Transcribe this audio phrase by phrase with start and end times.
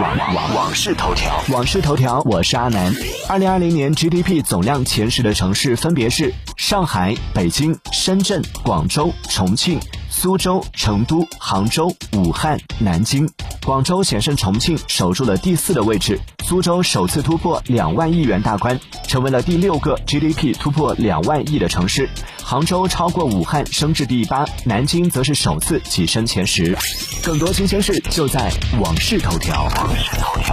[0.00, 2.94] 网网网事头条，网事头条，我是阿南。
[3.28, 13.28] 二零二零年 GDP 总量前十的城市分别是上海、北京、深圳、广州、重庆、苏州、成都、杭州、武汉、南京。
[13.64, 16.20] 广州险胜重庆，守住了第四的位置。
[16.44, 18.78] 苏州首次突破两万亿元大关，
[19.08, 22.08] 成为了第六个 GDP 突破两万亿的城市。
[22.44, 26.78] 杭州超过武汉，升至第八，南京则是首次跻身前十。
[27.28, 28.50] 更多新鲜事就在
[28.80, 29.64] 网视头条。
[29.64, 30.47] 网事头条。